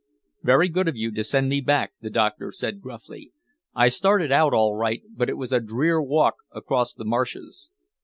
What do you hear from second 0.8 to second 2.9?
of you to send me back," the doctor said